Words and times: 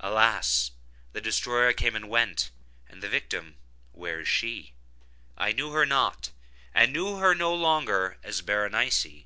Alas! 0.00 0.72
the 1.14 1.20
destroyer 1.22 1.72
came 1.72 1.96
and 1.96 2.10
went!—and 2.10 3.02
the 3.02 3.08
victim—where 3.08 4.20
is 4.20 4.28
she? 4.28 4.74
I 5.34 5.52
knew 5.52 5.70
her 5.72 5.86
not—or 5.86 6.86
knew 6.88 7.16
her 7.16 7.34
no 7.34 7.54
longer 7.54 8.18
as 8.22 8.42
Berenice. 8.42 9.24